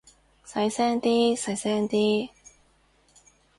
[0.47, 2.29] 細聲啲，細聲啲